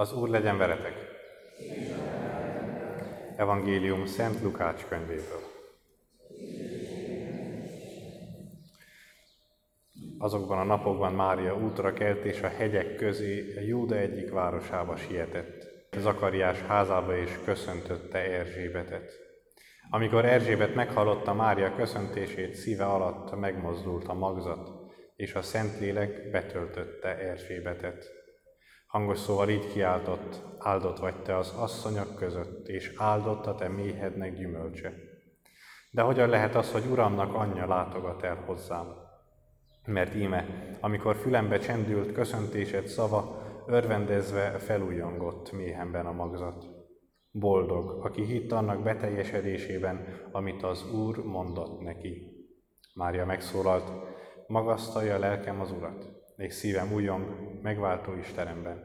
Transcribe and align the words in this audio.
Az 0.00 0.12
Úr 0.12 0.28
legyen 0.28 0.58
veletek! 0.58 0.94
Evangélium 3.36 4.06
Szent 4.06 4.42
Lukács 4.42 4.84
könyvéből. 4.88 5.42
Azokban 10.18 10.58
a 10.58 10.64
napokban 10.64 11.12
Mária 11.12 11.56
útra 11.56 11.92
kelt, 11.92 12.24
és 12.24 12.42
a 12.42 12.48
hegyek 12.48 12.96
közé 12.96 13.66
Júda 13.66 13.96
egyik 13.96 14.30
városába 14.30 14.96
sietett. 14.96 15.66
Zakariás 15.96 16.60
házába 16.60 17.16
és 17.16 17.38
köszöntötte 17.44 18.18
Erzsébetet. 18.18 19.12
Amikor 19.90 20.24
Erzsébet 20.24 20.74
meghallotta 20.74 21.34
Mária 21.34 21.74
köszöntését, 21.74 22.54
szíve 22.54 22.84
alatt 22.84 23.38
megmozdult 23.38 24.08
a 24.08 24.14
magzat, 24.14 24.70
és 25.16 25.34
a 25.34 25.42
Szentlélek 25.42 26.30
betöltötte 26.30 27.18
Erzsébetet. 27.18 28.19
Hangos 28.90 29.18
szóval 29.18 29.48
így 29.48 29.72
kiáltott, 29.72 30.42
áldott 30.58 30.98
vagy 30.98 31.22
te 31.22 31.36
az 31.36 31.54
asszonyok 31.56 32.14
között, 32.14 32.68
és 32.68 32.94
áldott 32.96 33.46
a 33.46 33.54
te 33.54 33.68
méhednek 33.68 34.36
gyümölcse. 34.36 34.92
De 35.90 36.02
hogyan 36.02 36.28
lehet 36.28 36.54
az, 36.54 36.72
hogy 36.72 36.84
Uramnak 36.90 37.34
anyja 37.34 37.66
látogat 37.66 38.22
el 38.22 38.42
hozzám? 38.46 38.86
Mert 39.84 40.14
íme, 40.14 40.46
amikor 40.80 41.16
fülembe 41.16 41.58
csendült 41.58 42.12
köszöntésed 42.12 42.86
szava, 42.86 43.42
örvendezve 43.66 44.50
felújongott 44.58 45.52
méhemben 45.52 46.06
a 46.06 46.12
magzat. 46.12 46.64
Boldog, 47.30 48.04
aki 48.04 48.24
hitt 48.24 48.52
annak 48.52 48.82
beteljesedésében, 48.82 50.06
amit 50.32 50.62
az 50.62 50.92
Úr 50.92 51.24
mondott 51.24 51.80
neki. 51.80 52.32
Mária 52.94 53.26
megszólalt, 53.26 53.92
magasztalja 54.46 55.18
lelkem 55.18 55.60
az 55.60 55.72
Urat, 55.72 56.20
és 56.40 56.54
szívem 56.54 56.92
újong 56.92 57.26
megváltó 57.62 58.14
Istenemben, 58.14 58.84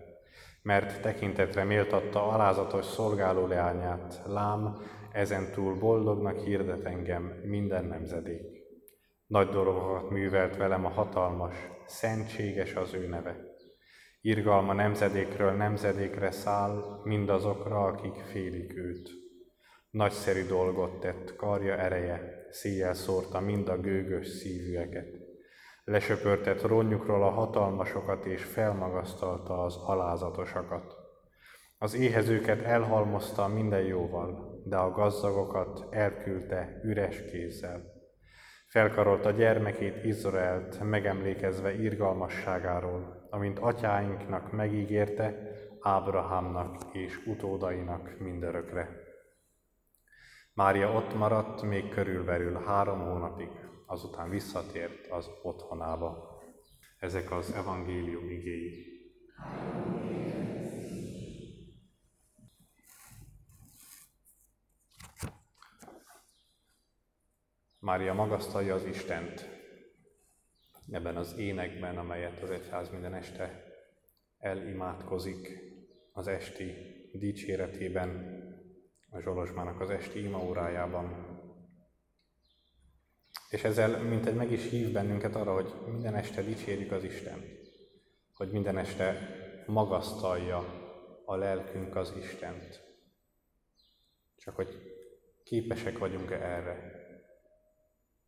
mert 0.62 1.02
tekintetre 1.02 1.64
méltatta 1.64 2.28
alázatos 2.28 2.86
szolgáló 2.86 3.48
leányát, 3.48 4.22
lám, 4.26 4.78
ezentúl 5.12 5.76
boldognak 5.76 6.40
hirdet 6.40 6.86
engem 6.86 7.42
minden 7.44 7.86
nemzedék. 7.86 8.64
Nagy 9.28 9.50
dolgokat 9.50 10.10
művelt 10.10 10.58
velem 10.58 10.86
a 10.86 10.90
hatalmas, 10.90 11.56
szentséges 11.86 12.76
az 12.76 12.94
ő 12.94 13.08
neve. 13.08 13.38
Irgalma 14.22 14.74
nemzedékről 14.74 15.52
nemzedékre 15.52 16.32
száll 16.32 17.02
mindazokra, 17.04 17.84
akik 17.84 18.16
félik 18.16 18.78
őt. 18.78 19.10
Nagyszerű 19.90 20.46
dolgot 20.46 21.00
tett, 21.00 21.36
karja 21.36 21.78
ereje, 21.78 22.46
széjjel 22.50 22.94
szórta 22.94 23.40
mind 23.40 23.68
a 23.68 23.78
gőgös 23.78 24.28
szívűeket. 24.28 25.25
Lesöpörtett 25.88 26.62
ronnyukról 26.62 27.24
a 27.24 27.30
hatalmasokat 27.30 28.26
és 28.26 28.44
felmagasztalta 28.44 29.64
az 29.64 29.76
alázatosakat. 29.76 30.96
Az 31.78 31.96
éhezőket 31.96 32.62
elhalmozta 32.62 33.48
minden 33.48 33.84
jóval, 33.84 34.62
de 34.66 34.78
a 34.78 34.92
gazdagokat 34.92 35.86
elküldte 35.90 36.80
üres 36.84 37.26
kézzel. 37.26 37.94
Felkarolta 38.68 39.32
gyermekét 39.32 40.04
Izraelt, 40.04 40.80
megemlékezve 40.84 41.74
irgalmasságáról, 41.74 43.28
amint 43.30 43.60
atyáinknak 43.60 44.52
megígérte, 44.52 45.54
Ábrahámnak 45.82 46.76
és 46.92 47.26
utódainak 47.26 48.20
mindörökre. 48.20 48.90
Mária 50.56 50.92
ott 50.92 51.14
maradt 51.14 51.62
még 51.62 51.90
körülbelül 51.90 52.54
három 52.54 53.00
hónapig, 53.00 53.50
azután 53.86 54.30
visszatért 54.30 55.08
az 55.08 55.30
otthonába. 55.42 56.40
Ezek 57.00 57.32
az 57.32 57.52
evangélium 57.52 58.30
igéi. 58.30 58.86
Mária 67.80 68.14
magasztalja 68.14 68.76
az 68.76 68.86
Istent 68.86 69.50
ebben 70.92 71.18
az 71.18 71.38
énekben, 71.38 71.98
amelyet 71.98 72.42
az 72.42 72.50
egyház 72.50 72.90
minden 72.90 73.14
este 73.14 73.64
elimádkozik 74.38 75.60
az 76.12 76.28
esti 76.28 76.74
dicséretében, 77.14 78.44
a 79.16 79.22
Zsolozsmának 79.22 79.82
az 79.82 79.90
esti 79.90 80.24
imaórájában, 80.24 81.34
és 83.50 83.64
ezzel 83.64 84.04
mint 84.04 84.26
egy 84.26 84.36
meg 84.36 84.52
is 84.52 84.70
hív 84.70 84.92
bennünket 84.92 85.36
arra, 85.36 85.54
hogy 85.54 85.74
minden 85.86 86.16
este 86.16 86.42
dicsérjük 86.42 86.92
az 86.92 87.04
Isten, 87.04 87.44
hogy 88.34 88.52
minden 88.52 88.78
este 88.78 89.18
magasztalja 89.68 90.66
a 91.26 91.36
lelkünk 91.36 91.96
az 91.96 92.14
Istent. 92.18 92.84
Csak 94.36 94.56
hogy 94.56 94.68
képesek 95.44 95.98
vagyunk-e 95.98 96.36
erre? 96.36 97.04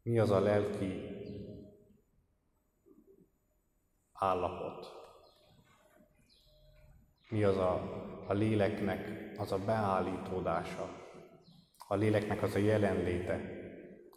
Mi 0.01 0.19
az 0.19 0.29
a 0.31 0.39
lelki 0.39 1.01
állapot? 4.13 4.91
Mi 7.29 7.43
az 7.43 7.57
a, 7.57 7.81
a 8.27 8.33
léleknek 8.33 9.31
az 9.37 9.51
a 9.51 9.57
beállítódása? 9.65 11.05
A 11.87 11.95
léleknek 11.95 12.43
az 12.43 12.55
a 12.55 12.59
jelenléte, 12.59 13.41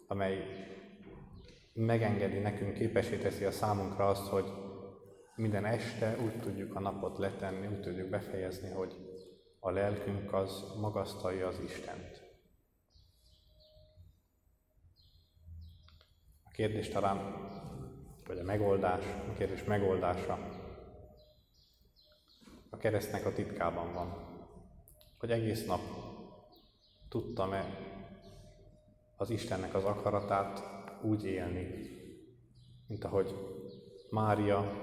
amely 0.07 0.43
megengedi 1.73 2.37
nekünk, 2.37 2.73
képesé 2.73 3.17
teszi 3.17 3.43
a 3.43 3.51
számunkra 3.51 4.07
azt, 4.07 4.27
hogy 4.27 4.45
minden 5.35 5.65
este 5.65 6.17
úgy 6.23 6.39
tudjuk 6.39 6.75
a 6.75 6.79
napot 6.79 7.17
letenni, 7.17 7.67
úgy 7.67 7.79
tudjuk 7.79 8.09
befejezni, 8.09 8.69
hogy 8.69 8.95
a 9.59 9.71
lelkünk 9.71 10.33
az 10.33 10.63
magasztalja 10.81 11.47
az 11.47 11.59
Istent. 11.59 12.21
A 16.43 16.49
kérdés 16.49 16.89
talán, 16.89 17.17
vagy 18.27 18.37
a 18.37 18.43
megoldás, 18.43 19.05
a 19.29 19.33
kérdés 19.33 19.63
megoldása 19.63 20.60
a 22.73 22.77
keresztnek 22.77 23.25
a 23.25 23.33
titkában 23.33 23.93
van. 23.93 24.29
Hogy 25.17 25.31
egész 25.31 25.65
nap 25.65 25.81
tudtam-e 27.09 27.65
az 29.15 29.29
Istennek 29.29 29.73
az 29.73 29.83
akaratát 29.83 30.63
úgy 31.01 31.25
élni, 31.25 31.67
mint 32.87 33.03
ahogy 33.03 33.35
Mária, 34.09 34.81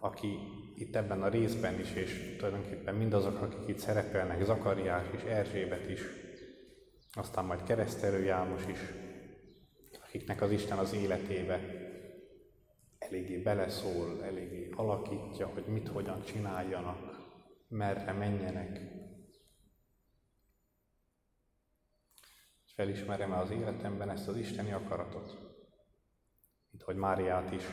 aki 0.00 0.38
itt 0.74 0.96
ebben 0.96 1.22
a 1.22 1.28
részben 1.28 1.80
is, 1.80 1.94
és 1.94 2.36
tulajdonképpen 2.38 2.94
mindazok, 2.94 3.40
akik 3.42 3.68
itt 3.68 3.78
szerepelnek, 3.78 4.44
Zakariás 4.44 5.06
és 5.16 5.22
Erzsébet 5.22 5.88
is, 5.88 6.00
aztán 7.12 7.44
majd 7.44 7.62
keresztelő 7.62 8.24
János 8.24 8.66
is, 8.66 8.78
akiknek 10.06 10.42
az 10.42 10.50
Isten 10.50 10.78
az 10.78 10.94
életébe 10.94 11.88
eléggé 13.10 13.36
beleszól, 13.36 14.24
eléggé 14.24 14.70
alakítja, 14.76 15.46
hogy 15.46 15.66
mit, 15.66 15.88
hogyan 15.88 16.22
csináljanak, 16.22 17.18
merre 17.68 18.12
menjenek, 18.12 18.80
felismerem-e 22.74 23.38
az 23.38 23.50
életemben 23.50 24.10
ezt 24.10 24.28
az 24.28 24.36
Isteni 24.36 24.72
akaratot, 24.72 25.38
mint 26.70 26.82
hogy 26.82 26.96
Máriát 26.96 27.52
is 27.52 27.64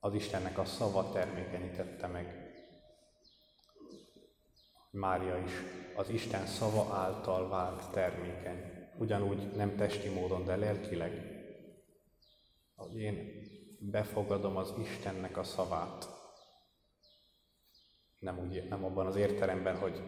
az 0.00 0.14
Istennek 0.14 0.58
a 0.58 0.64
szava 0.64 1.12
termékenyítette 1.12 2.06
meg. 2.06 2.54
Mária 4.90 5.36
is 5.38 5.52
az 5.96 6.08
Isten 6.08 6.46
szava 6.46 6.94
által 6.94 7.48
vált 7.48 7.90
termékeny. 7.90 8.88
Ugyanúgy 8.98 9.50
nem 9.56 9.76
testi 9.76 10.08
módon, 10.08 10.44
de 10.44 10.56
lelkileg. 10.56 11.38
Hogy 12.74 12.96
én 12.96 13.39
befogadom 13.80 14.56
az 14.56 14.72
Istennek 14.78 15.36
a 15.36 15.42
szavát. 15.42 16.08
Nem, 18.18 18.38
úgy, 18.38 18.68
nem 18.68 18.84
abban 18.84 19.06
az 19.06 19.16
értelemben, 19.16 19.78
hogy 19.78 20.02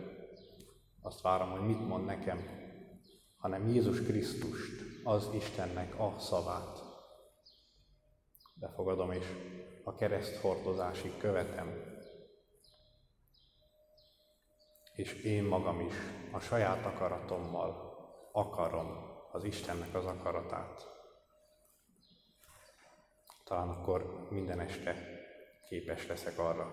azt 1.01 1.21
várom, 1.21 1.51
hogy 1.51 1.67
mit 1.67 1.89
mond 1.89 2.05
nekem, 2.05 2.39
hanem 3.37 3.69
Jézus 3.69 4.03
Krisztust, 4.03 4.83
az 5.05 5.29
Istennek 5.35 6.01
a 6.01 6.19
szavát. 6.19 6.83
Befogadom 8.55 9.11
és 9.11 9.27
a 9.85 9.95
kereszt 9.95 10.37
hordozásig 10.37 11.17
követem. 11.17 11.91
És 14.95 15.13
én 15.13 15.45
magam 15.45 15.81
is 15.81 15.95
a 16.33 16.39
saját 16.39 16.87
akaratommal 16.87 17.97
akarom 18.33 19.11
az 19.33 19.45
Istennek 19.45 19.95
az 19.95 20.05
akaratát. 20.05 20.92
Talán 23.53 23.69
akkor 23.69 24.27
minden 24.31 24.61
este 24.61 24.97
képes 25.69 26.07
leszek 26.07 26.39
arra, 26.39 26.73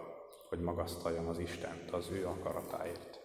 hogy 0.50 0.60
magasztaljam 0.60 1.28
az 1.28 1.40
Istent 1.40 1.92
az 1.92 2.10
ő 2.12 2.28
akaratáért. 2.28 3.19